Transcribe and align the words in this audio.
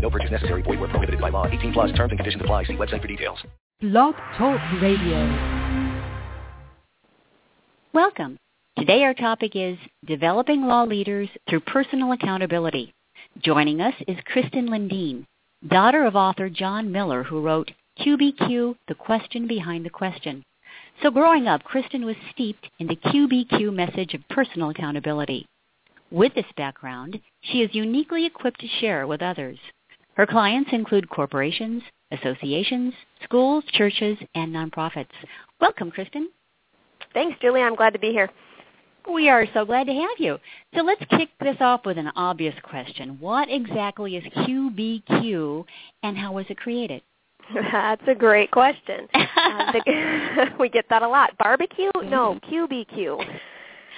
No 0.00 0.10
purchase 0.10 0.30
necessary. 0.30 0.62
Void 0.62 0.80
where 0.80 0.88
prohibited 0.88 1.20
by 1.20 1.28
law. 1.28 1.46
18 1.46 1.72
plus 1.72 1.92
terms 1.92 2.10
and 2.12 2.18
conditions 2.18 2.42
apply. 2.42 2.64
See 2.64 2.74
website 2.74 3.02
for 3.02 3.08
details. 3.08 3.38
Blog 3.80 4.14
Talk 4.36 4.60
Radio. 4.80 5.78
Welcome. 7.92 8.38
Today 8.78 9.02
our 9.02 9.14
topic 9.14 9.56
is 9.56 9.76
Developing 10.06 10.62
Law 10.62 10.84
Leaders 10.84 11.28
Through 11.48 11.60
Personal 11.60 12.12
Accountability. 12.12 12.92
Joining 13.42 13.80
us 13.80 13.94
is 14.06 14.16
Kristin 14.32 14.68
Lindeen, 14.68 15.24
daughter 15.66 16.04
of 16.04 16.14
author 16.14 16.48
John 16.48 16.92
Miller, 16.92 17.24
who 17.24 17.40
wrote 17.40 17.72
QBQ, 18.00 18.76
The 18.86 18.94
Question 18.94 19.48
Behind 19.48 19.84
the 19.84 19.90
Question. 19.90 20.44
So 21.02 21.10
growing 21.10 21.48
up, 21.48 21.62
Kristin 21.64 22.04
was 22.04 22.16
steeped 22.32 22.68
in 22.78 22.86
the 22.86 22.96
QBQ 22.96 23.74
message 23.74 24.14
of 24.14 24.28
personal 24.28 24.70
accountability. 24.70 25.46
With 26.10 26.34
this 26.34 26.46
background, 26.56 27.20
she 27.40 27.62
is 27.62 27.74
uniquely 27.74 28.26
equipped 28.26 28.60
to 28.60 28.68
share 28.80 29.06
with 29.06 29.22
others. 29.22 29.58
Her 30.18 30.26
clients 30.26 30.70
include 30.72 31.08
corporations, 31.08 31.80
associations, 32.10 32.92
schools, 33.22 33.62
churches, 33.72 34.18
and 34.34 34.52
nonprofits. 34.52 35.06
Welcome, 35.60 35.92
Kristin. 35.92 36.24
Thanks, 37.14 37.38
Julie. 37.40 37.62
I'm 37.62 37.76
glad 37.76 37.92
to 37.92 38.00
be 38.00 38.10
here. 38.10 38.28
We 39.08 39.28
are 39.28 39.46
so 39.54 39.64
glad 39.64 39.86
to 39.86 39.92
have 39.92 40.18
you. 40.18 40.38
So 40.74 40.82
let's 40.82 41.04
kick 41.10 41.28
this 41.40 41.56
off 41.60 41.86
with 41.86 41.98
an 41.98 42.10
obvious 42.16 42.54
question. 42.64 43.16
What 43.20 43.48
exactly 43.48 44.16
is 44.16 44.24
QBQ 44.24 45.64
and 46.02 46.18
how 46.18 46.32
was 46.32 46.46
it 46.48 46.58
created? 46.58 47.00
That's 47.54 48.02
a 48.08 48.14
great 48.14 48.50
question. 48.50 49.06
uh, 49.14 49.72
we 50.58 50.68
get 50.68 50.86
that 50.90 51.02
a 51.02 51.08
lot. 51.08 51.38
Barbecue? 51.38 51.92
No, 51.94 52.40
QBQ. 52.50 53.24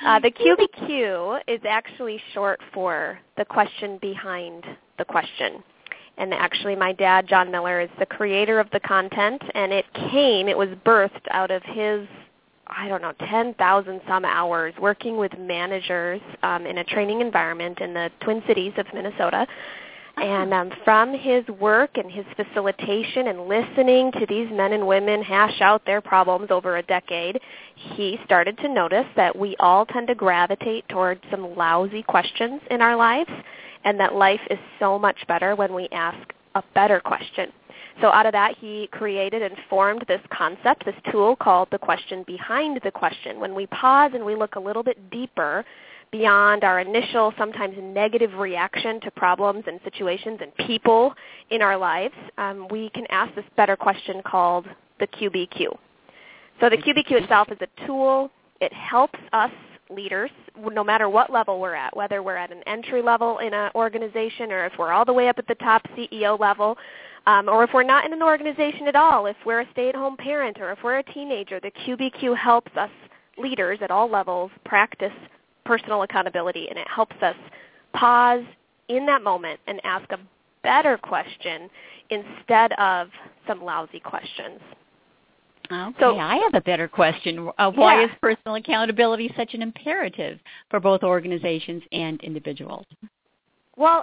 Uh, 0.05 0.21
the 0.21 0.31
QBQ 0.31 1.41
is 1.49 1.61
actually 1.67 2.23
short 2.35 2.61
for 2.75 3.19
the 3.39 3.45
question 3.47 3.99
behind 4.03 4.65
the 4.99 5.05
question. 5.07 5.63
And 6.19 6.35
actually 6.35 6.77
my 6.77 6.93
dad, 6.93 7.27
John 7.27 7.51
Miller, 7.51 7.81
is 7.81 7.89
the 7.99 8.07
creator 8.07 8.61
of 8.61 8.69
the 8.71 8.81
content, 8.81 9.43
and 9.55 9.73
it 9.73 9.87
came, 9.95 10.49
it 10.49 10.59
was 10.59 10.69
birthed 10.85 11.27
out 11.31 11.51
of 11.51 11.63
his 11.63 12.07
I 12.73 12.89
don't 12.89 13.03
know, 13.03 13.13
10,000 13.29 14.01
some 14.07 14.25
hours 14.25 14.73
working 14.81 15.17
with 15.17 15.37
managers 15.39 16.21
um, 16.45 16.67
in 16.67 16.79
a 16.79 16.85
training 16.85 17.21
environment 17.21 17.81
in 17.81 17.93
the 17.95 18.11
Twin 18.21 18.43
Cities 18.47 18.73
of 18.77 18.87
Minnesota. 18.95 19.47
And 20.17 20.53
um, 20.53 20.71
from 20.85 21.15
his 21.15 21.47
work 21.49 21.97
and 21.97 22.11
his 22.11 22.27
facilitation 22.37 23.29
and 23.29 23.49
listening 23.49 24.13
to 24.13 24.27
these 24.29 24.51
men 24.53 24.73
and 24.73 24.87
women 24.87 25.23
hash 25.23 25.61
out 25.61 25.85
their 25.87 26.01
problems 26.01 26.51
over 26.51 26.77
a 26.77 26.83
decade, 26.83 27.41
he 27.75 28.19
started 28.25 28.59
to 28.59 28.69
notice 28.69 29.07
that 29.17 29.37
we 29.37 29.57
all 29.59 29.87
tend 29.87 30.09
to 30.09 30.15
gravitate 30.15 30.89
towards 30.89 31.23
some 31.31 31.57
lousy 31.57 32.03
questions 32.03 32.61
in 32.71 32.83
our 32.83 32.97
lives 32.97 33.31
and 33.85 33.99
that 33.99 34.15
life 34.15 34.41
is 34.51 34.59
so 34.79 34.99
much 34.99 35.17
better 35.27 35.57
when 35.57 35.75
we 35.75 35.89
ask 35.93 36.33
a 36.55 36.63
better 36.75 37.01
question. 37.01 37.53
So 38.01 38.09
out 38.09 38.27
of 38.27 38.33
that, 38.33 38.57
he 38.59 38.89
created 38.93 39.43
and 39.43 39.55
formed 39.69 40.05
this 40.09 40.21
concept, 40.33 40.85
this 40.85 40.95
tool 41.11 41.37
called 41.37 41.69
the 41.71 41.79
question 41.79 42.25
behind 42.27 42.81
the 42.83 42.91
question. 42.91 43.41
When 43.41 43.55
we 43.55 43.67
pause 43.67 44.13
and 44.15 44.25
we 44.25 44.35
look 44.35 44.55
a 44.57 44.61
little 44.61 44.83
bit 44.83 45.11
deeper 45.11 45.65
beyond 46.11 46.65
our 46.65 46.81
initial, 46.81 47.33
sometimes 47.39 47.77
negative 47.81 48.35
reaction 48.35 49.01
to 49.03 49.11
problems 49.11 49.65
and 49.67 49.81
situations 49.85 50.39
and 50.41 50.55
people 50.67 51.13
in 51.51 51.63
our 51.63 51.77
lives, 51.77 52.15
um, 52.39 52.67
we 52.71 52.91
can 52.91 53.07
ask 53.11 53.35
this 53.35 53.45
better 53.57 53.77
question 53.77 54.23
called 54.25 54.67
the 54.99 55.07
QBQ. 55.07 55.77
So 56.61 56.69
the 56.69 56.77
QBQ 56.77 57.23
itself 57.23 57.49
is 57.53 57.59
a 57.61 57.87
tool. 57.87 58.31
It 58.61 58.73
helps 58.73 59.19
us 59.33 59.53
leaders, 59.91 60.31
no 60.57 60.85
matter 60.85 61.09
what 61.09 61.31
level 61.31 61.61
we're 61.61 61.75
at, 61.75 61.97
whether 61.97 62.23
we're 62.23 62.37
at 62.37 62.53
an 62.53 62.63
entry 62.67 63.03
level 63.03 63.39
in 63.39 63.53
an 63.55 63.71
organization 63.75 64.53
or 64.53 64.67
if 64.67 64.73
we're 64.79 64.93
all 64.93 65.05
the 65.05 65.13
way 65.13 65.29
up 65.29 65.39
at 65.39 65.47
the 65.47 65.55
top 65.57 65.83
CEO 65.97 66.39
level, 66.39 66.77
um, 67.27 67.49
or 67.49 67.65
if 67.65 67.71
we're 67.75 67.83
not 67.83 68.05
in 68.05 68.13
an 68.13 68.23
organization 68.23 68.89
at 68.89 68.97
all, 68.97 69.27
if 69.27 69.37
we're 69.45 69.61
a 69.61 69.71
stay-at-home 69.73 70.17
parent 70.17 70.59
or 70.61 70.73
if 70.73 70.79
we're 70.83 70.99
a 70.99 71.03
teenager, 71.03 71.61
the 71.61 71.71
QBQ 71.71 72.37
helps 72.37 72.75
us 72.77 72.91
leaders 73.39 73.79
at 73.83 73.91
all 73.91 74.11
levels 74.11 74.51
practice 74.65 75.13
personal 75.65 76.03
accountability, 76.03 76.69
and 76.69 76.79
it 76.79 76.89
helps 76.89 77.17
us 77.23 77.37
pause 77.93 78.45
in 78.89 79.07
that 79.07 79.23
moment 79.23 79.61
and 79.67 79.81
ask 79.85 80.11
a 80.13 80.19
better 80.63 80.99
question 80.99 81.71
instead 82.11 82.73
of 82.73 83.09
some 83.47 83.63
lousy 83.63 84.01
questions. 84.01 84.61
Okay, 85.73 85.95
so, 86.01 86.19
I 86.19 86.37
have 86.37 86.55
a 86.55 86.61
better 86.61 86.89
question. 86.89 87.49
Uh, 87.59 87.71
why 87.71 88.01
yeah. 88.01 88.07
is 88.07 88.11
personal 88.21 88.57
accountability 88.57 89.33
such 89.37 89.55
an 89.55 89.63
imperative 89.63 90.39
for 90.69 90.81
both 90.81 91.03
organizations 91.03 91.83
and 91.93 92.21
individuals? 92.23 92.87
Well, 93.77 94.03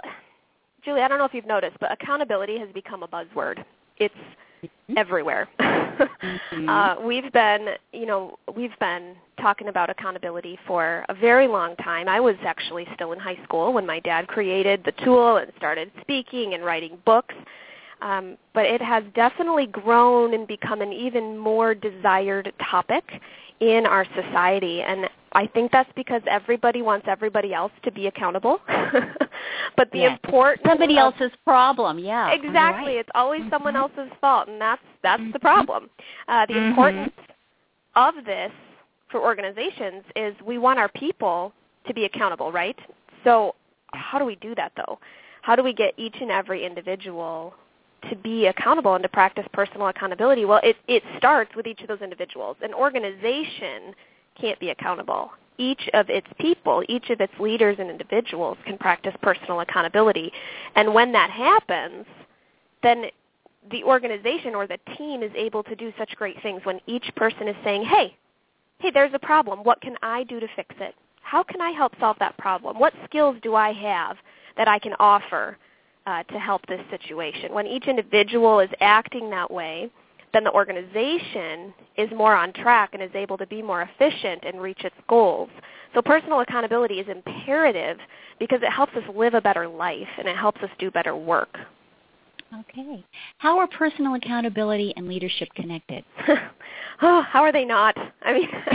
Julie, 0.84 1.02
I 1.02 1.08
don't 1.10 1.18
know 1.18 1.26
if 1.26 1.34
you've 1.34 1.46
noticed, 1.46 1.78
but 1.82 1.92
accountability 1.92 2.58
has 2.60 2.70
become 2.74 3.04
a 3.04 3.08
buzzword. 3.08 3.64
It's 3.98 4.16
mm-hmm. 4.64 4.98
everywhere. 4.98 5.50
mm-hmm. 5.60 6.70
uh, 6.70 7.02
we've 7.02 7.32
been, 7.34 7.70
you 7.92 8.06
know, 8.06 8.40
we've 8.56 8.78
been 8.80 9.16
talking 9.42 9.68
about 9.68 9.90
accountability 9.90 10.58
for 10.66 11.06
a 11.10 11.14
very 11.14 11.48
long 11.48 11.76
time. 11.78 12.08
I 12.08 12.20
was 12.20 12.36
actually 12.46 12.88
still 12.96 13.12
in 13.12 13.20
high 13.20 13.38
school 13.44 13.74
when 13.74 13.86
my 13.86 14.00
dad 14.00 14.28
created 14.28 14.82
the 14.86 14.94
tool 15.04 15.38
and 15.38 15.52
started 15.58 15.92
speaking 16.02 16.54
and 16.54 16.64
writing 16.64 16.98
books. 17.06 17.36
Um, 18.02 18.38
but 18.54 18.66
it 18.66 18.82
has 18.82 19.04
definitely 19.16 19.68
grown 19.68 20.34
and 20.34 20.48
become 20.48 20.82
an 20.82 20.94
even 20.94 21.38
more 21.38 21.74
desired 21.74 22.54
topic 22.70 23.04
in 23.60 23.86
our 23.86 24.06
society. 24.16 24.82
And 24.82 25.10
I 25.34 25.48
think 25.48 25.72
that's 25.72 25.90
because 25.96 26.22
everybody 26.30 26.82
wants 26.82 27.08
everybody 27.10 27.54
else 27.54 27.72
to 27.84 27.92
be 27.92 28.08
accountable. 28.08 28.60
but 29.78 29.92
the 29.92 30.00
yeah. 30.00 30.14
important 30.14 30.68
somebody 30.68 30.98
of, 30.98 31.14
else's 31.14 31.36
problem, 31.44 32.00
yeah. 32.00 32.32
Exactly. 32.32 32.94
Right. 32.94 33.00
It's 33.00 33.10
always 33.16 33.42
mm-hmm. 33.42 33.50
someone 33.50 33.76
else's 33.76 34.12
fault 34.22 34.48
and 34.48 34.62
that's 34.62 34.82
that's 35.04 35.22
mm-hmm. 35.22 35.32
the 35.32 35.40
problem. 35.40 35.90
Uh, 36.28 36.46
the 36.46 36.54
mm-hmm. 36.54 36.70
importance 36.70 37.14
of 37.96 38.14
this 38.26 38.52
for 39.10 39.22
organizations 39.22 40.04
is 40.16 40.36
we 40.46 40.58
want 40.58 40.80
our 40.80 40.90
people 40.90 41.54
to 41.88 41.94
be 41.94 42.06
accountable, 42.06 42.52
right? 42.52 42.78
So 43.24 43.56
how 43.94 44.20
do 44.20 44.26
we 44.26 44.36
do 44.36 44.54
that 44.56 44.74
though? 44.76 45.00
How 45.42 45.56
do 45.56 45.64
we 45.64 45.74
get 45.74 45.94
each 45.98 46.16
and 46.20 46.30
every 46.30 46.66
individual 46.66 47.54
to 48.10 48.16
be 48.16 48.48
accountable 48.48 48.96
and 48.96 49.04
to 49.04 49.10
practice 49.10 49.46
personal 49.54 49.88
accountability? 49.88 50.46
Well, 50.46 50.62
it, 50.64 50.78
it 50.88 51.04
starts 51.18 51.56
with 51.56 51.68
each 51.68 51.82
of 51.82 51.88
those 51.88 52.02
individuals. 52.02 52.58
An 52.62 52.74
organization 52.74 53.94
can't 54.40 54.60
be 54.60 54.70
accountable. 54.70 55.32
Each 55.58 55.90
of 55.94 56.10
its 56.10 56.28
people, 56.40 56.84
each 56.88 57.10
of 57.10 57.20
its 57.20 57.34
leaders 57.40 57.78
and 57.80 57.90
individuals 57.90 58.58
can 58.66 58.78
practice 58.78 59.14
personal 59.22 59.62
accountability. 59.62 60.32
And 60.76 60.94
when 60.94 61.12
that 61.14 61.32
happens, 61.32 62.06
then 62.84 63.06
the 63.72 63.84
organization 63.84 64.56
or 64.56 64.68
the 64.68 64.78
team 64.98 65.24
is 65.24 65.32
able 65.36 65.64
to 65.64 65.76
do 65.76 65.92
such 65.98 66.16
great 66.16 66.42
things 66.42 66.62
when 66.64 66.80
each 66.86 67.10
person 67.16 67.48
is 67.48 67.56
saying, 67.64 67.84
hey, 67.84 68.16
hey, 68.80 68.92
there's 68.94 69.14
a 69.14 69.20
problem. 69.20 69.60
What 69.64 69.82
can 69.82 69.96
I 70.02 70.24
do 70.24 70.40
to 70.40 70.48
fix 70.56 70.76
it? 70.80 70.94
How 71.22 71.44
can 71.44 71.60
I 71.60 71.72
help 71.72 71.94
solve 72.00 72.18
that 72.20 72.38
problem? 72.38 72.80
What 72.80 72.94
skills 73.06 73.36
do 73.42 73.56
I 73.56 73.74
have 73.74 74.18
that 74.56 74.68
I 74.68 74.80
can 74.80 74.94
offer 75.00 75.58
uh, 76.08 76.24
to 76.24 76.40
help 76.40 76.66
this 76.66 76.82
situation? 76.90 77.54
When 77.54 77.68
each 77.68 77.88
individual 77.88 78.60
is 78.60 78.70
acting 78.80 79.30
that 79.30 79.52
way, 79.52 79.92
then 80.34 80.44
the 80.44 80.52
organization 80.52 81.74
is 81.98 82.10
more 82.16 82.36
on 82.36 82.54
track 82.54 82.92
and 82.94 83.04
is 83.04 83.12
able 83.14 83.38
to 83.38 83.48
be 83.48 83.62
more 83.62 83.82
efficient 83.82 84.44
and 84.46 84.62
reach 84.62 84.84
its 84.84 84.96
goals. 85.08 85.50
So 85.94 86.02
personal 86.02 86.42
accountability 86.42 86.96
is 86.96 87.08
imperative 87.08 87.98
because 88.40 88.60
it 88.62 88.72
helps 88.72 88.94
us 88.96 89.04
live 89.16 89.34
a 89.36 89.42
better 89.42 89.68
life 89.68 90.08
and 90.18 90.28
it 90.28 90.36
helps 90.36 90.62
us 90.62 90.70
do 90.80 90.92
better 90.92 91.16
work. 91.16 91.58
Okay. 92.54 93.04
How 93.40 93.60
are 93.60 93.68
personal 93.68 94.16
accountability 94.16 94.94
and 94.96 95.08
leadership 95.08 95.50
connected? 95.56 96.04
oh, 97.02 97.22
how 97.22 97.42
are 97.42 97.52
they 97.52 97.66
not? 97.66 97.96
I 98.24 98.34
mean, 98.34 98.50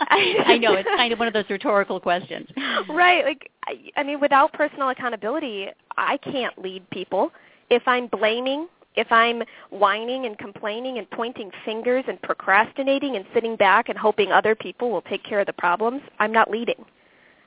I 0.00 0.58
know 0.58 0.74
it's 0.74 0.88
kind 0.88 1.12
of 1.12 1.18
one 1.18 1.28
of 1.28 1.34
those 1.34 1.48
rhetorical 1.48 2.00
questions. 2.00 2.48
Right. 2.88 3.24
Like 3.24 3.50
I, 3.66 3.90
I 3.96 4.02
mean, 4.02 4.20
without 4.20 4.52
personal 4.52 4.90
accountability, 4.90 5.68
I 5.96 6.16
can't 6.18 6.56
lead 6.62 6.88
people. 6.90 7.32
If 7.70 7.82
I'm 7.86 8.06
blaming, 8.08 8.68
if 8.96 9.10
I'm 9.10 9.42
whining 9.70 10.26
and 10.26 10.38
complaining 10.38 10.98
and 10.98 11.10
pointing 11.10 11.50
fingers 11.64 12.04
and 12.06 12.20
procrastinating 12.22 13.16
and 13.16 13.24
sitting 13.34 13.56
back 13.56 13.88
and 13.88 13.98
hoping 13.98 14.30
other 14.30 14.54
people 14.54 14.90
will 14.90 15.02
take 15.02 15.24
care 15.24 15.40
of 15.40 15.46
the 15.46 15.52
problems, 15.52 16.02
I'm 16.18 16.32
not 16.32 16.50
leading. 16.50 16.84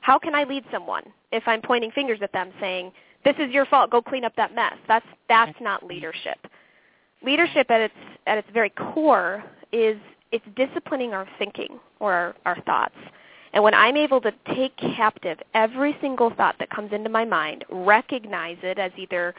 How 0.00 0.18
can 0.18 0.34
I 0.34 0.44
lead 0.44 0.64
someone 0.72 1.04
if 1.32 1.42
I'm 1.46 1.60
pointing 1.62 1.90
fingers 1.90 2.20
at 2.22 2.32
them 2.32 2.50
saying, 2.60 2.92
"This 3.24 3.36
is 3.38 3.50
your 3.50 3.66
fault. 3.66 3.90
Go 3.90 4.00
clean 4.00 4.24
up 4.24 4.34
that 4.36 4.54
mess." 4.54 4.74
That's 4.86 5.06
that's 5.28 5.58
not 5.60 5.82
leadership. 5.82 6.38
Leadership 7.22 7.70
at 7.70 7.80
its 7.80 7.94
at 8.26 8.38
its 8.38 8.48
very 8.50 8.70
core 8.70 9.44
is 9.72 9.98
it's 10.32 10.44
disciplining 10.56 11.12
our 11.12 11.26
thinking 11.38 11.78
or 12.00 12.12
our, 12.12 12.36
our 12.46 12.60
thoughts. 12.62 12.94
And 13.52 13.64
when 13.64 13.74
I'm 13.74 13.96
able 13.96 14.20
to 14.20 14.32
take 14.54 14.76
captive 14.76 15.38
every 15.54 15.96
single 16.00 16.30
thought 16.30 16.56
that 16.58 16.70
comes 16.70 16.92
into 16.92 17.08
my 17.08 17.24
mind, 17.24 17.64
recognize 17.70 18.58
it 18.62 18.78
as 18.78 18.92
either 18.96 19.34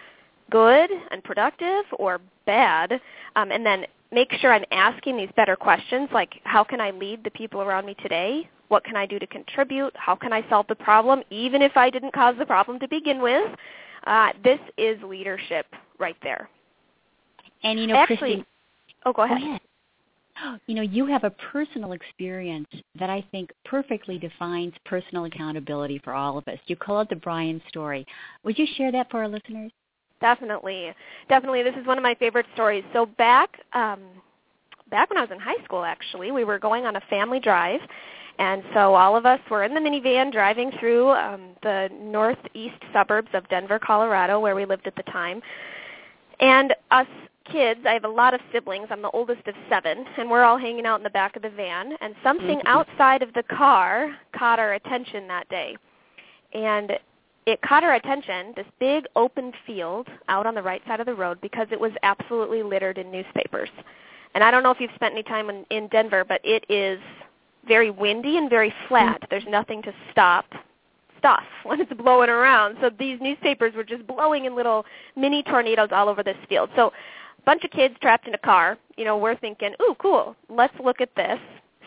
good 0.50 0.90
and 1.12 1.24
productive 1.24 1.86
or 1.98 2.20
bad, 2.46 2.94
um, 3.36 3.52
and 3.52 3.66
then 3.66 3.86
make 4.12 4.32
sure 4.40 4.52
I'm 4.52 4.66
asking 4.72 5.18
these 5.18 5.30
better 5.36 5.56
questions 5.56 6.10
like 6.12 6.40
how 6.44 6.64
can 6.64 6.82
I 6.82 6.92
lead 6.92 7.24
the 7.24 7.32
people 7.32 7.62
around 7.62 7.86
me 7.86 7.96
today? 8.02 8.50
What 8.70 8.84
can 8.84 8.96
I 8.96 9.06
do 9.06 9.20
to 9.20 9.28
contribute? 9.28 9.96
How 9.96 10.16
can 10.16 10.32
I 10.34 10.48
solve 10.50 10.68
the 10.68 10.76
problem 10.76 11.24
even 11.30 11.62
if 11.62 11.76
I 11.76 11.90
didn't 11.90 12.14
cause 12.14 12.36
the 12.38 12.46
problem 12.46 12.80
to 12.80 12.88
begin 12.88 13.22
with? 13.22 13.52
Uh, 14.06 14.30
this 14.44 14.60
is 14.78 14.98
leadership 15.04 15.66
right 16.00 16.18
there. 16.24 16.50
And 17.64 17.80
you 17.80 17.88
know, 17.88 17.96
Actually, 17.96 18.18
Christine, 18.18 18.46
oh, 19.06 19.14
go 19.14 19.24
ahead. 19.24 19.40
Go 19.40 19.48
ahead. 19.48 19.62
You 20.68 20.76
know, 20.76 20.82
you 20.82 21.06
have 21.06 21.24
a 21.24 21.32
personal 21.32 21.94
experience 21.94 22.68
that 23.00 23.10
I 23.10 23.24
think 23.32 23.52
perfectly 23.66 24.18
defines 24.18 24.74
personal 24.86 25.26
accountability 25.26 26.00
for 26.04 26.14
all 26.14 26.38
of 26.38 26.48
us. 26.48 26.60
You 26.68 26.76
call 26.76 27.02
it 27.02 27.10
the 27.10 27.16
Brian 27.16 27.62
story. 27.68 28.06
Would 28.44 28.58
you 28.58 28.68
share 28.78 28.92
that 28.92 29.10
for 29.10 29.18
our 29.20 29.28
listeners? 29.28 29.72
Definitely, 30.22 30.94
definitely. 31.30 31.64
This 31.64 31.76
is 31.80 31.88
one 31.88 31.98
of 31.98 32.04
my 32.04 32.16
favorite 32.16 32.46
stories. 32.54 32.84
So 32.94 33.06
back, 33.06 33.62
um, 33.74 34.00
back 34.92 35.10
when 35.10 35.18
I 35.18 35.22
was 35.22 35.32
in 35.32 35.40
high 35.40 35.64
school, 35.64 35.84
actually, 35.84 36.32
we 36.32 36.44
were 36.44 36.60
going 36.60 36.86
on 36.86 36.98
a 36.98 37.02
family 37.10 37.40
drive, 37.40 37.80
and 38.38 38.64
so 38.74 38.96
all 38.96 39.16
of 39.16 39.26
us 39.26 39.40
were 39.50 39.64
in 39.64 39.74
the 39.74 39.80
minivan 39.80 40.32
driving 40.32 40.72
through 40.80 41.10
um, 41.12 41.52
the 41.64 41.90
northeast 42.02 42.82
suburbs 42.94 43.30
of 43.34 43.48
Denver, 43.50 43.80
Colorado, 43.80 44.40
where 44.40 44.56
we 44.56 44.66
lived 44.66 44.88
at 44.88 44.96
the 44.96 45.04
time. 45.04 45.42
And 46.40 46.74
us 46.92 47.08
kids, 47.52 47.82
I 47.86 47.94
have 47.94 48.06
a 48.06 48.10
lot 48.10 48.34
of 48.34 48.42
siblings. 48.52 48.88
I'm 48.90 49.02
the 49.02 49.10
oldest 49.12 49.48
of 49.48 49.56
seven, 49.70 50.06
and 50.18 50.30
we're 50.30 50.44
all 50.44 50.58
hanging 50.58 50.86
out 50.86 51.00
in 51.00 51.04
the 51.04 51.10
back 51.10 51.36
of 51.36 51.42
the 51.42 51.50
van. 51.50 51.94
And 52.02 52.16
something 52.24 52.60
Mhm. 52.60 52.66
outside 52.66 53.22
of 53.22 53.34
the 53.34 53.44
car 53.44 54.16
caught 54.32 54.60
our 54.60 54.74
attention 54.74 55.28
that 55.28 55.48
day. 55.50 55.78
And 56.54 56.98
it 57.46 57.62
caught 57.62 57.84
our 57.84 57.94
attention, 57.94 58.54
this 58.54 58.68
big 58.80 59.08
open 59.16 59.54
field 59.66 60.08
out 60.28 60.46
on 60.46 60.54
the 60.54 60.62
right 60.62 60.86
side 60.88 61.00
of 61.00 61.06
the 61.06 61.16
road, 61.16 61.42
because 61.42 61.68
it 61.72 61.80
was 61.80 61.92
absolutely 62.04 62.64
littered 62.64 62.98
in 62.98 63.12
newspapers. 63.12 63.70
And 64.36 64.44
I 64.44 64.52
don't 64.52 64.62
know 64.62 64.72
if 64.72 64.80
you've 64.80 64.94
spent 64.96 65.14
any 65.14 65.24
time 65.24 65.50
in, 65.50 65.66
in 65.70 65.88
Denver, 65.88 66.24
but 66.24 66.42
it 66.44 66.66
is 66.70 67.00
very 67.68 67.90
windy 67.90 68.38
and 68.38 68.50
very 68.50 68.74
flat. 68.88 69.22
There's 69.30 69.48
nothing 69.48 69.82
to 69.84 69.94
stop 70.12 70.46
stuff 71.18 71.44
when 71.64 71.82
it's 71.82 71.94
blowing 71.94 72.30
around. 72.30 72.78
So 72.82 72.90
these 72.90 73.20
newspapers 73.22 73.74
were 73.76 73.84
just 73.84 74.06
blowing 74.08 74.46
in 74.46 74.56
little 74.56 74.86
mini 75.16 75.44
tornadoes 75.44 75.90
all 75.92 76.10
over 76.10 76.24
this 76.24 76.38
field. 76.48 76.70
So 76.76 76.94
bunch 77.50 77.64
of 77.64 77.72
kids 77.72 77.96
trapped 78.00 78.28
in 78.28 78.36
a 78.36 78.38
car. 78.38 78.78
You 78.96 79.06
know, 79.06 79.18
we're 79.18 79.36
thinking, 79.36 79.74
"Ooh, 79.82 79.96
cool. 79.98 80.36
Let's 80.50 80.80
look 80.80 81.02
at 81.02 81.16
this. 81.16 81.40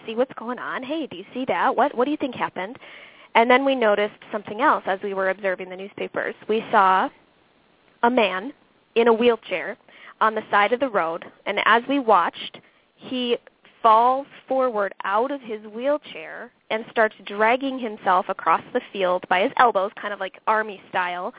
See 0.05 0.17
what's 0.17 0.33
going 0.35 0.59
on. 0.59 0.83
Hey, 0.83 1.07
do 1.07 1.17
you 1.17 1.25
see 1.33 1.45
that? 1.45 1.77
What 1.77 1.95
what 1.95 2.07
do 2.07 2.11
you 2.11 2.17
think 2.17 2.35
happened?" 2.35 2.81
And 3.37 3.49
then 3.49 3.65
we 3.65 3.77
noticed 3.77 4.19
something 4.33 4.61
else 4.61 4.83
as 4.87 5.01
we 5.03 5.15
were 5.15 5.31
observing 5.31 5.69
the 5.69 5.77
newspapers. 5.77 6.35
We 6.49 6.65
saw 6.73 7.09
a 8.03 8.11
man 8.11 8.53
in 8.97 9.07
a 9.07 9.13
wheelchair 9.13 9.77
on 10.21 10.35
the 10.35 10.43
side 10.51 10.73
of 10.73 10.81
the 10.81 10.89
road, 10.89 11.25
and 11.47 11.61
as 11.65 11.87
we 11.89 12.01
watched, 12.01 12.59
he 12.97 13.39
falls 13.85 14.27
forward 14.49 14.93
out 15.05 15.31
of 15.31 15.41
his 15.41 15.63
wheelchair 15.69 16.51
and 16.71 16.85
starts 16.91 17.15
dragging 17.25 17.79
himself 17.79 18.29
across 18.29 18.65
the 18.73 18.81
field 18.93 19.25
by 19.29 19.43
his 19.43 19.53
elbows, 19.59 19.93
kind 19.95 20.13
of 20.13 20.19
like 20.19 20.41
army 20.49 20.83
style, 20.89 21.33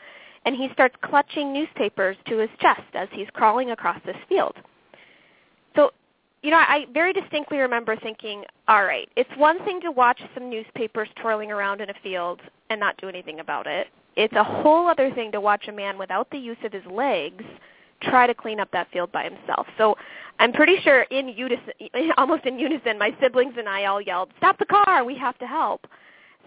and 0.44 0.54
he 0.54 0.68
starts 0.72 0.94
clutching 1.02 1.52
newspapers 1.52 2.16
to 2.28 2.38
his 2.38 2.50
chest 2.60 2.82
as 2.94 3.08
he's 3.12 3.28
crawling 3.32 3.70
across 3.70 4.00
this 4.04 4.16
field. 4.28 4.54
So, 5.74 5.90
you 6.42 6.50
know, 6.50 6.58
I 6.58 6.86
very 6.92 7.12
distinctly 7.12 7.58
remember 7.58 7.96
thinking, 7.96 8.44
all 8.68 8.84
right, 8.84 9.08
it's 9.16 9.30
one 9.36 9.64
thing 9.64 9.80
to 9.82 9.90
watch 9.90 10.20
some 10.34 10.50
newspapers 10.50 11.08
twirling 11.20 11.50
around 11.50 11.80
in 11.80 11.90
a 11.90 11.94
field 12.02 12.40
and 12.70 12.78
not 12.78 12.96
do 12.98 13.08
anything 13.08 13.40
about 13.40 13.66
it. 13.66 13.88
It's 14.16 14.34
a 14.34 14.44
whole 14.44 14.86
other 14.86 15.12
thing 15.12 15.32
to 15.32 15.40
watch 15.40 15.66
a 15.68 15.72
man 15.72 15.98
without 15.98 16.30
the 16.30 16.38
use 16.38 16.58
of 16.64 16.72
his 16.72 16.84
legs 16.86 17.44
try 18.02 18.26
to 18.26 18.34
clean 18.34 18.60
up 18.60 18.70
that 18.72 18.90
field 18.92 19.10
by 19.12 19.24
himself. 19.24 19.66
So 19.78 19.96
I'm 20.38 20.52
pretty 20.52 20.76
sure 20.82 21.02
in 21.02 21.28
unison, 21.28 21.72
almost 22.18 22.44
in 22.44 22.58
unison, 22.58 22.98
my 22.98 23.16
siblings 23.20 23.54
and 23.56 23.68
I 23.68 23.86
all 23.86 24.00
yelled, 24.00 24.30
"Stop 24.38 24.58
the 24.58 24.66
car! 24.66 25.04
We 25.04 25.16
have 25.16 25.38
to 25.38 25.46
help!" 25.46 25.86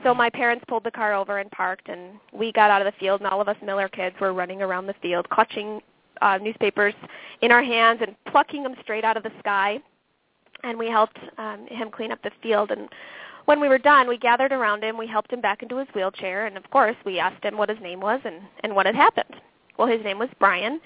So 0.04 0.14
my 0.14 0.30
parents 0.30 0.64
pulled 0.68 0.84
the 0.84 0.92
car 0.92 1.14
over 1.14 1.40
and 1.40 1.50
parked, 1.52 1.90
and 1.90 2.14
we 2.32 2.52
got 2.52 2.70
out 2.70 2.86
of 2.86 2.92
the 2.92 3.00
field, 3.00 3.22
and 3.22 3.30
all 3.30 3.42
of 3.42 3.48
us 3.48 3.58
Miller 3.64 3.90
kids 3.90 4.16
were 4.20 4.34
running 4.34 4.62
around 4.62 4.86
the 4.86 4.96
field, 5.02 5.30
clutching 5.30 5.82
uh, 6.22 6.38
newspapers 6.42 6.94
in 7.42 7.52
our 7.52 7.64
hands 7.64 8.00
and 8.02 8.16
plucking 8.32 8.64
them 8.64 8.76
straight 8.82 9.04
out 9.04 9.18
of 9.18 9.24
the 9.24 9.32
sky. 9.40 9.80
And 10.64 10.78
we 10.78 10.88
helped 10.88 11.18
um, 11.38 11.68
him 11.68 11.90
clean 11.92 12.12
up 12.12 12.22
the 12.24 12.32
field. 12.42 12.72
And 12.72 12.90
when 13.46 13.60
we 13.60 13.70
were 13.70 13.78
done, 13.78 14.08
we 14.08 14.18
gathered 14.18 14.52
around 14.52 14.84
him. 14.84 14.98
We 14.98 15.08
helped 15.08 15.32
him 15.32 15.42
back 15.42 15.64
into 15.64 15.78
his 15.78 15.88
wheelchair, 15.96 16.46
and 16.46 16.58
of 16.58 16.70
course, 16.70 16.96
we 17.06 17.20
asked 17.20 17.44
him 17.44 17.58
what 17.58 17.70
his 17.70 17.80
name 17.82 18.00
was 18.00 18.20
and 18.24 18.42
and 18.64 18.76
what 18.76 18.86
had 18.86 18.96
happened. 18.96 19.36
Well, 19.78 19.88
his 19.88 20.04
name 20.04 20.20
was 20.20 20.30
Brian, 20.40 20.80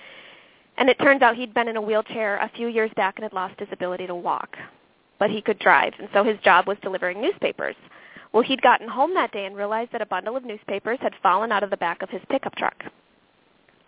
and 0.78 0.90
it 0.90 1.00
turns 1.00 1.22
out 1.22 1.36
he'd 1.36 1.54
been 1.54 1.68
in 1.68 1.78
a 1.78 1.82
wheelchair 1.82 2.38
a 2.38 2.52
few 2.56 2.68
years 2.68 2.92
back 2.96 3.16
and 3.16 3.24
had 3.24 3.34
lost 3.34 3.60
his 3.60 3.70
ability 3.72 4.08
to 4.08 4.16
walk, 4.16 4.58
but 5.18 5.30
he 5.30 5.42
could 5.42 5.60
drive, 5.60 5.94
and 5.98 6.10
so 6.14 6.24
his 6.24 6.38
job 6.40 6.68
was 6.68 6.78
delivering 6.82 7.22
newspapers. 7.22 7.76
Well, 8.34 8.44
he'd 8.44 8.62
gotten 8.62 8.88
home 8.88 9.14
that 9.16 9.32
day 9.32 9.46
and 9.46 9.56
realized 9.56 9.92
that 9.92 10.02
a 10.02 10.06
bundle 10.06 10.38
of 10.38 10.46
newspapers 10.46 11.00
had 11.02 11.14
fallen 11.22 11.52
out 11.52 11.64
of 11.64 11.70
the 11.70 11.78
back 11.78 12.02
of 12.02 12.10
his 12.10 12.22
pickup 12.30 12.56
truck. 12.56 12.84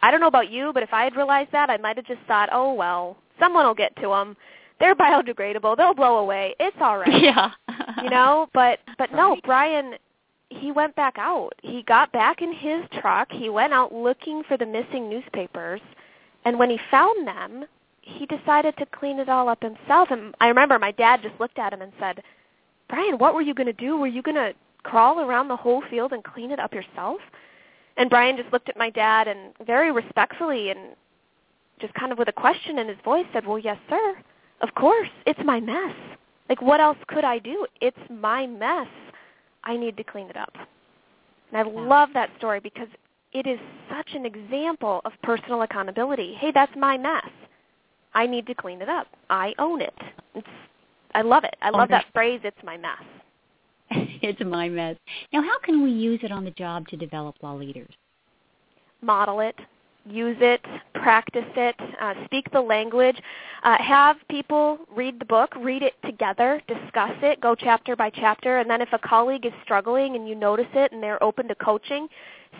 I 0.01 0.11
don't 0.11 0.19
know 0.19 0.27
about 0.27 0.51
you, 0.51 0.71
but 0.73 0.83
if 0.83 0.93
I 0.93 1.05
had 1.05 1.15
realized 1.15 1.51
that, 1.53 1.69
I 1.69 1.77
might 1.77 1.95
have 1.95 2.05
just 2.05 2.21
thought, 2.27 2.49
oh, 2.51 2.73
well, 2.73 3.15
someone 3.39 3.65
will 3.65 3.73
get 3.73 3.95
to 3.97 4.09
them. 4.09 4.35
They're 4.79 4.95
biodegradable. 4.95 5.77
They'll 5.77 5.93
blow 5.93 6.17
away. 6.17 6.55
It's 6.59 6.77
all 6.81 6.97
right. 6.97 7.13
Yeah. 7.23 7.51
you 8.03 8.09
know, 8.09 8.49
but 8.53 8.79
but 8.97 9.13
no, 9.13 9.37
Brian 9.45 9.95
he 10.59 10.71
went 10.71 10.95
back 10.95 11.15
out. 11.17 11.53
He 11.61 11.83
got 11.83 12.11
back 12.11 12.41
in 12.41 12.53
his 12.53 12.83
truck. 12.99 13.31
He 13.31 13.49
went 13.49 13.73
out 13.73 13.93
looking 13.93 14.43
for 14.47 14.57
the 14.57 14.65
missing 14.65 15.09
newspapers, 15.09 15.81
and 16.45 16.59
when 16.59 16.69
he 16.69 16.79
found 16.91 17.27
them, 17.27 17.65
he 18.01 18.25
decided 18.25 18.75
to 18.77 18.85
clean 18.87 19.19
it 19.19 19.29
all 19.29 19.47
up 19.49 19.61
himself. 19.61 20.09
And 20.11 20.35
I 20.41 20.47
remember 20.47 20.77
my 20.77 20.91
dad 20.91 21.21
just 21.23 21.39
looked 21.39 21.57
at 21.57 21.73
him 21.73 21.81
and 21.81 21.93
said, 21.99 22.21
"Brian, 22.89 23.17
what 23.17 23.33
were 23.33 23.41
you 23.41 23.53
going 23.53 23.67
to 23.67 23.73
do? 23.73 23.97
Were 23.97 24.07
you 24.07 24.21
going 24.21 24.35
to 24.35 24.53
crawl 24.83 25.19
around 25.19 25.47
the 25.47 25.55
whole 25.55 25.81
field 25.89 26.13
and 26.13 26.23
clean 26.23 26.51
it 26.51 26.59
up 26.59 26.73
yourself?" 26.73 27.21
And 27.97 28.09
Brian 28.09 28.37
just 28.37 28.51
looked 28.51 28.69
at 28.69 28.77
my 28.77 28.89
dad 28.89 29.27
and 29.27 29.53
very 29.65 29.91
respectfully 29.91 30.69
and 30.69 30.95
just 31.79 31.93
kind 31.93 32.11
of 32.11 32.17
with 32.17 32.27
a 32.27 32.33
question 32.33 32.79
in 32.79 32.87
his 32.87 32.97
voice 33.03 33.25
said, 33.33 33.45
"Well, 33.45 33.59
yes, 33.59 33.77
sir. 33.89 34.17
Of 34.61 34.73
course. 34.75 35.09
It's 35.25 35.39
my 35.43 35.59
mess. 35.59 35.95
Like 36.49 36.61
what 36.61 36.79
else 36.79 36.97
could 37.07 37.23
I 37.23 37.39
do? 37.39 37.65
It's 37.81 38.09
my 38.09 38.47
mess. 38.47 38.87
I 39.63 39.77
need 39.77 39.97
to 39.97 40.03
clean 40.03 40.29
it 40.29 40.37
up." 40.37 40.55
And 41.51 41.57
I 41.57 41.69
Yeah. 41.69 41.81
love 41.87 42.13
that 42.13 42.35
story 42.37 42.59
because 42.59 42.89
it 43.31 43.47
is 43.47 43.59
such 43.89 44.13
an 44.13 44.25
example 44.25 45.01
of 45.05 45.19
personal 45.21 45.61
accountability. 45.63 46.33
Hey, 46.35 46.51
that's 46.51 46.75
my 46.75 46.97
mess. 46.97 47.29
I 48.13 48.27
need 48.27 48.45
to 48.47 48.55
clean 48.55 48.81
it 48.81 48.89
up. 48.89 49.07
I 49.29 49.55
own 49.57 49.81
it. 49.81 49.97
It's 50.35 50.47
I 51.13 51.21
love 51.21 51.43
it. 51.43 51.55
I 51.61 51.69
love 51.69 51.89
that 51.89 52.05
phrase, 52.13 52.41
it's 52.43 52.57
my 52.63 52.77
mess. 52.77 53.03
it's 54.21 54.41
my 54.41 54.69
mess. 54.69 54.95
Now, 55.31 55.41
how 55.41 55.59
can 55.63 55.83
we 55.83 55.91
use 55.91 56.19
it 56.23 56.31
on 56.31 56.43
the 56.43 56.51
job 56.51 56.87
to 56.89 56.97
develop 56.97 57.35
law 57.41 57.53
leaders? 57.53 57.93
model 59.03 59.41
it, 59.41 59.55
use 60.05 60.37
it, 60.39 60.61
practice 60.93 61.45
it, 61.55 61.75
uh, 62.01 62.13
speak 62.25 62.49
the 62.51 62.61
language, 62.61 63.17
uh, 63.63 63.77
have 63.81 64.17
people 64.29 64.79
read 64.93 65.19
the 65.19 65.25
book, 65.25 65.53
read 65.57 65.81
it 65.81 65.93
together, 66.05 66.61
discuss 66.67 67.13
it, 67.21 67.39
go 67.41 67.55
chapter 67.55 67.95
by 67.95 68.09
chapter, 68.09 68.59
and 68.59 68.69
then 68.69 68.81
if 68.81 68.89
a 68.91 68.99
colleague 68.99 69.45
is 69.45 69.53
struggling 69.63 70.15
and 70.15 70.27
you 70.27 70.35
notice 70.35 70.67
it 70.73 70.91
and 70.91 71.01
they're 71.01 71.21
open 71.23 71.47
to 71.47 71.55
coaching, 71.55 72.07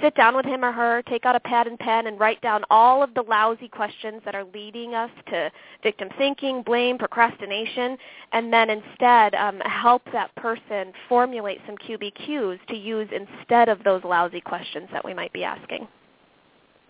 sit 0.02 0.16
down 0.16 0.36
with 0.36 0.46
him 0.46 0.64
or 0.64 0.72
her, 0.72 1.02
take 1.04 1.26
out 1.26 1.36
a 1.36 1.40
pad 1.40 1.68
and 1.68 1.78
pen, 1.78 2.08
and 2.08 2.20
write 2.20 2.42
down 2.42 2.64
all 2.70 3.04
of 3.04 3.14
the 3.14 3.22
lousy 3.22 3.68
questions 3.68 4.22
that 4.26 4.36
are 4.36 4.46
leading 4.54 4.96
us 4.96 5.12
to 5.28 5.52
victim 5.84 6.10
thinking, 6.18 6.64
blame, 6.64 6.98
procrastination, 6.98 7.98
and 8.32 8.52
then 8.52 8.70
instead 8.70 9.36
um, 9.36 9.60
help 9.60 10.02
that 10.12 10.34
person 10.36 10.94
formulate 11.08 11.60
some 11.66 11.78
QBQs 11.78 12.66
to 12.68 12.76
use 12.76 13.10
instead 13.12 13.70
of 13.70 13.84
those 13.84 14.04
lousy 14.04 14.42
questions 14.42 14.88
that 14.92 15.04
we 15.04 15.14
might 15.14 15.34
be 15.34 15.44
asking. 15.44 15.88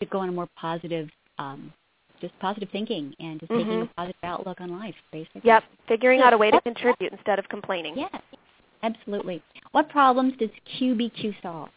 To 0.03 0.09
go 0.09 0.19
on 0.19 0.27
a 0.27 0.31
more 0.33 0.49
positive, 0.57 1.07
um, 1.39 1.71
just 2.19 2.37
positive 2.39 2.67
thinking 2.71 3.13
and 3.19 3.39
just 3.39 3.51
taking 3.51 3.81
a 3.83 3.85
positive 3.95 4.19
outlook 4.23 4.59
on 4.59 4.77
life, 4.77 4.95
basically. 5.13 5.41
Yep, 5.45 5.63
figuring 5.87 6.19
out 6.19 6.33
a 6.33 6.37
way 6.37 6.51
to 6.51 6.59
contribute 6.59 7.13
instead 7.13 7.39
of 7.39 7.47
complaining. 7.47 7.93
Yes, 7.95 8.21
absolutely. 8.81 9.41
What 9.71 9.87
problems 9.87 10.33
does 10.39 10.49
QBQ 10.77 11.35
solve? 11.41 11.69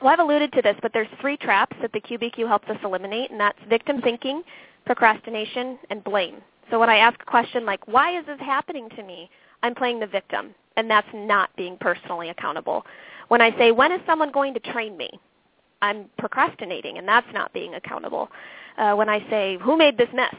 Well, 0.00 0.10
I've 0.10 0.20
alluded 0.20 0.52
to 0.52 0.62
this, 0.62 0.74
but 0.80 0.94
there's 0.94 1.08
three 1.20 1.36
traps 1.36 1.76
that 1.82 1.92
the 1.92 2.00
QBQ 2.00 2.48
helps 2.48 2.66
us 2.70 2.78
eliminate, 2.82 3.30
and 3.30 3.38
that's 3.38 3.58
victim 3.68 4.00
thinking, 4.00 4.42
procrastination, 4.86 5.78
and 5.90 6.02
blame. 6.02 6.36
So 6.70 6.80
when 6.80 6.88
I 6.88 6.96
ask 6.96 7.20
a 7.20 7.26
question 7.26 7.66
like, 7.66 7.86
why 7.86 8.18
is 8.18 8.24
this 8.24 8.40
happening 8.40 8.88
to 8.96 9.02
me? 9.02 9.28
I'm 9.62 9.74
playing 9.74 10.00
the 10.00 10.06
victim, 10.06 10.54
and 10.78 10.90
that's 10.90 11.08
not 11.12 11.54
being 11.56 11.76
personally 11.78 12.30
accountable. 12.30 12.86
When 13.28 13.42
I 13.42 13.54
say, 13.58 13.70
when 13.70 13.92
is 13.92 14.00
someone 14.06 14.32
going 14.32 14.54
to 14.54 14.60
train 14.60 14.96
me? 14.96 15.10
I'm 15.82 16.06
procrastinating, 16.18 16.98
and 16.98 17.06
that's 17.08 17.26
not 17.32 17.52
being 17.52 17.74
accountable. 17.74 18.28
Uh, 18.76 18.94
when 18.94 19.08
I 19.08 19.20
say, 19.30 19.58
who 19.60 19.76
made 19.76 19.96
this 19.98 20.08
mess? 20.14 20.34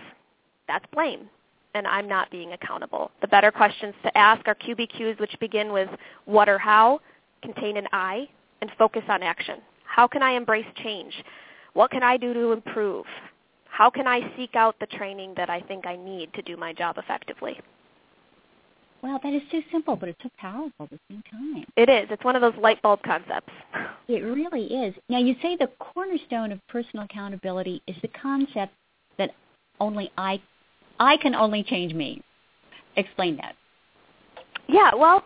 That's 0.67 0.85
blame. 0.93 1.29
and 1.73 1.87
I'm 1.87 2.07
not 2.07 2.29
being 2.31 2.53
accountable. 2.53 3.11
The 3.21 3.27
better 3.27 3.51
questions 3.51 3.93
to 4.03 4.17
ask 4.17 4.47
are 4.47 4.55
QBQs, 4.55 5.19
which 5.19 5.35
begin 5.39 5.71
with 5.71 5.89
what 6.25 6.49
or 6.49 6.57
how, 6.57 6.99
contain 7.41 7.77
an 7.77 7.87
I, 7.91 8.27
and 8.61 8.69
focus 8.77 9.03
on 9.07 9.23
action. 9.23 9.59
How 9.85 10.07
can 10.07 10.21
I 10.21 10.31
embrace 10.31 10.65
change? 10.83 11.13
What 11.73 11.91
can 11.91 12.03
I 12.03 12.17
do 12.17 12.33
to 12.33 12.51
improve? 12.51 13.05
How 13.65 13.89
can 13.89 14.07
I 14.07 14.19
seek 14.35 14.55
out 14.55 14.75
the 14.79 14.85
training 14.85 15.33
that 15.37 15.49
I 15.49 15.61
think 15.61 15.87
I 15.87 15.95
need 15.95 16.33
to 16.33 16.41
do 16.41 16.57
my 16.57 16.73
job 16.73 16.97
effectively? 16.97 17.59
Well, 19.01 19.19
that 19.23 19.33
is 19.33 19.41
so 19.51 19.61
simple, 19.71 19.95
but 19.95 20.09
it's 20.09 20.21
so 20.21 20.29
powerful 20.37 20.85
at 20.85 20.89
the 20.91 20.99
same 21.09 21.23
time. 21.31 21.65
It 21.75 21.89
is. 21.89 22.07
It's 22.11 22.23
one 22.23 22.35
of 22.35 22.41
those 22.41 22.55
light 22.61 22.81
bulb 22.81 23.01
concepts. 23.03 23.51
It 24.07 24.23
really 24.23 24.65
is. 24.65 24.93
Now, 25.07 25.19
you 25.19 25.35
say 25.41 25.55
the 25.55 25.69
cornerstone 25.79 26.51
of 26.51 26.59
personal 26.67 27.05
accountability 27.05 27.81
is 27.87 27.95
the 28.01 28.09
concept 28.09 28.73
that 29.17 29.31
only 29.79 30.11
I, 30.17 30.41
I 30.99 31.15
can 31.15 31.33
only 31.33 31.63
change 31.63 31.93
me. 31.93 32.21
Explain 32.97 33.37
that. 33.37 33.55
Yeah, 34.67 34.93
well, 34.93 35.23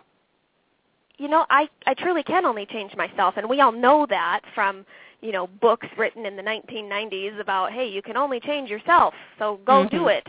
you 1.18 1.26
know, 1.26 1.46
I 1.50 1.68
I 1.86 1.94
truly 1.94 2.22
can 2.22 2.44
only 2.44 2.66
change 2.66 2.94
myself, 2.96 3.34
and 3.36 3.48
we 3.48 3.60
all 3.60 3.72
know 3.72 4.06
that 4.08 4.42
from 4.54 4.84
you 5.20 5.32
know 5.32 5.48
books 5.60 5.88
written 5.96 6.26
in 6.26 6.36
the 6.36 6.42
1990s 6.42 7.40
about 7.40 7.72
hey, 7.72 7.88
you 7.88 8.02
can 8.02 8.16
only 8.16 8.38
change 8.38 8.70
yourself, 8.70 9.14
so 9.38 9.58
go 9.66 9.84
mm-hmm. 9.84 9.96
do 9.96 10.08
it. 10.08 10.26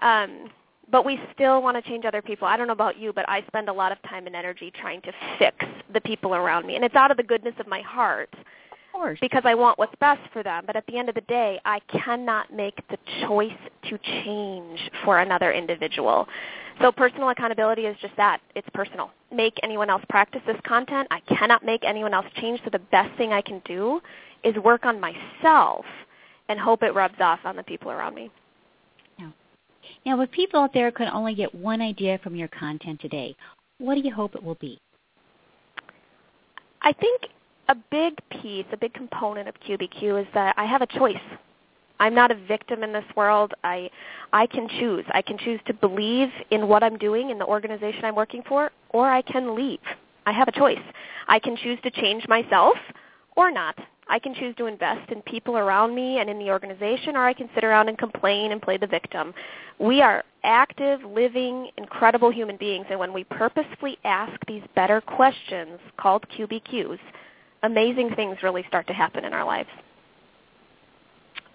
Um, 0.00 0.50
but 0.90 1.04
we 1.04 1.20
still 1.34 1.62
want 1.62 1.82
to 1.82 1.90
change 1.90 2.04
other 2.04 2.22
people. 2.22 2.46
I 2.46 2.56
don't 2.56 2.66
know 2.66 2.72
about 2.72 2.98
you, 2.98 3.12
but 3.12 3.28
I 3.28 3.42
spend 3.46 3.68
a 3.68 3.72
lot 3.72 3.92
of 3.92 4.00
time 4.02 4.26
and 4.26 4.34
energy 4.34 4.72
trying 4.80 5.02
to 5.02 5.12
fix 5.38 5.56
the 5.92 6.00
people 6.00 6.34
around 6.34 6.66
me. 6.66 6.76
And 6.76 6.84
it's 6.84 6.94
out 6.94 7.10
of 7.10 7.16
the 7.16 7.22
goodness 7.22 7.54
of 7.58 7.66
my 7.66 7.80
heart. 7.82 8.30
Of 8.34 8.92
course. 8.92 9.18
Because 9.20 9.42
I 9.44 9.54
want 9.54 9.78
what's 9.78 9.94
best 10.00 10.20
for 10.32 10.42
them. 10.42 10.64
But 10.66 10.76
at 10.76 10.86
the 10.86 10.96
end 10.96 11.08
of 11.08 11.14
the 11.14 11.20
day, 11.22 11.60
I 11.64 11.80
cannot 12.04 12.52
make 12.52 12.76
the 12.88 12.98
choice 13.26 13.52
to 13.88 13.98
change 13.98 14.80
for 15.04 15.18
another 15.18 15.52
individual. 15.52 16.26
So 16.80 16.90
personal 16.90 17.28
accountability 17.30 17.82
is 17.82 17.96
just 18.00 18.16
that. 18.16 18.40
It's 18.54 18.68
personal. 18.72 19.10
Make 19.32 19.58
anyone 19.62 19.90
else 19.90 20.02
practice 20.08 20.40
this 20.46 20.56
content. 20.66 21.08
I 21.10 21.20
cannot 21.20 21.64
make 21.64 21.84
anyone 21.84 22.14
else 22.14 22.26
change. 22.36 22.60
So 22.64 22.70
the 22.70 22.78
best 22.78 23.16
thing 23.18 23.32
I 23.32 23.42
can 23.42 23.60
do 23.64 24.00
is 24.42 24.56
work 24.56 24.86
on 24.86 25.00
myself 25.00 25.84
and 26.48 26.58
hope 26.58 26.82
it 26.82 26.94
rubs 26.94 27.20
off 27.20 27.40
on 27.44 27.56
the 27.56 27.62
people 27.62 27.90
around 27.90 28.14
me. 28.14 28.30
Now, 30.06 30.20
if 30.20 30.30
people 30.30 30.60
out 30.60 30.72
there 30.72 30.90
could 30.90 31.08
only 31.08 31.34
get 31.34 31.54
one 31.54 31.80
idea 31.80 32.18
from 32.22 32.34
your 32.34 32.48
content 32.48 33.00
today, 33.00 33.36
what 33.78 33.94
do 33.94 34.00
you 34.00 34.12
hope 34.12 34.34
it 34.34 34.42
will 34.42 34.56
be? 34.56 34.80
I 36.82 36.92
think 36.92 37.22
a 37.68 37.74
big 37.90 38.18
piece, 38.30 38.66
a 38.72 38.76
big 38.76 38.94
component 38.94 39.48
of 39.48 39.54
QBQ 39.60 40.22
is 40.22 40.26
that 40.34 40.54
I 40.56 40.64
have 40.64 40.82
a 40.82 40.86
choice. 40.86 41.16
I'm 42.00 42.14
not 42.14 42.30
a 42.30 42.34
victim 42.34 42.82
in 42.82 42.92
this 42.92 43.04
world. 43.16 43.52
I 43.64 43.90
I 44.32 44.46
can 44.46 44.68
choose. 44.68 45.04
I 45.12 45.22
can 45.22 45.36
choose 45.38 45.60
to 45.66 45.74
believe 45.74 46.28
in 46.50 46.68
what 46.68 46.82
I'm 46.82 46.96
doing 46.96 47.30
in 47.30 47.38
the 47.38 47.44
organization 47.46 48.04
I'm 48.04 48.14
working 48.14 48.42
for, 48.48 48.70
or 48.90 49.10
I 49.10 49.22
can 49.22 49.54
leave. 49.54 49.80
I 50.26 50.32
have 50.32 50.48
a 50.48 50.52
choice. 50.52 50.78
I 51.26 51.38
can 51.38 51.56
choose 51.56 51.78
to 51.82 51.90
change 51.90 52.26
myself 52.28 52.76
or 53.36 53.50
not. 53.50 53.76
I 54.08 54.18
can 54.18 54.34
choose 54.34 54.54
to 54.56 54.66
invest 54.66 55.10
in 55.12 55.20
people 55.22 55.58
around 55.58 55.94
me 55.94 56.18
and 56.18 56.30
in 56.30 56.38
the 56.38 56.50
organization, 56.50 57.16
or 57.16 57.26
I 57.26 57.34
can 57.34 57.50
sit 57.54 57.62
around 57.62 57.88
and 57.88 57.98
complain 57.98 58.52
and 58.52 58.62
play 58.62 58.78
the 58.78 58.86
victim. 58.86 59.34
We 59.78 60.00
are 60.00 60.24
active, 60.44 61.02
living, 61.04 61.68
incredible 61.76 62.30
human 62.30 62.56
beings, 62.56 62.86
and 62.90 62.98
when 62.98 63.12
we 63.12 63.24
purposefully 63.24 63.98
ask 64.04 64.32
these 64.46 64.62
better 64.74 65.00
questions 65.00 65.78
called 65.98 66.24
QBQs, 66.36 66.98
amazing 67.62 68.14
things 68.14 68.38
really 68.42 68.64
start 68.66 68.86
to 68.86 68.94
happen 68.94 69.24
in 69.24 69.34
our 69.34 69.44
lives. 69.44 69.68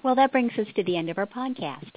Well, 0.03 0.15
that 0.15 0.33
brings 0.33 0.51
us 0.59 0.67
to 0.75 0.83
the 0.83 0.97
end 0.97 1.09
of 1.09 1.17
our 1.17 1.25
podcast. 1.25 1.91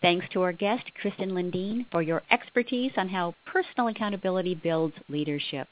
Thanks 0.00 0.26
to 0.32 0.40
our 0.40 0.52
guest, 0.52 0.84
Kristin 1.00 1.32
Lindeen, 1.32 1.84
for 1.92 2.00
your 2.00 2.22
expertise 2.30 2.92
on 2.96 3.08
how 3.10 3.34
personal 3.44 3.88
accountability 3.88 4.54
builds 4.54 4.94
leadership. 5.10 5.68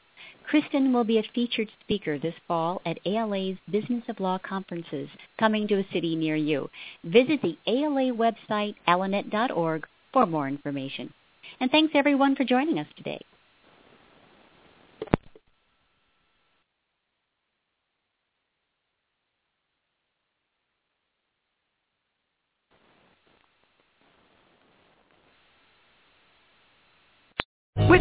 Kristin 0.51 0.93
will 0.93 1.05
be 1.05 1.19
a 1.19 1.23
featured 1.35 1.69
speaker 1.81 2.19
this 2.19 2.35
fall 2.47 2.81
at 2.87 2.99
ALA's 3.05 3.59
Business 3.71 4.03
of 4.09 4.19
Law 4.19 4.39
conferences 4.39 5.09
coming 5.39 5.69
to 5.69 5.79
a 5.79 5.87
city 5.93 6.17
near 6.17 6.37
you. 6.37 6.71
Visit 7.05 7.43
the 7.43 7.59
ALA 7.67 8.13
website, 8.15 8.75
alanet.org, 8.87 9.87
for 10.13 10.27
more 10.27 10.49
information. 10.49 11.13
And 11.61 11.71
thanks 11.71 11.93
everyone 11.95 12.35
for 12.35 12.45
joining 12.45 12.79
us 12.79 12.87
today. 12.97 13.21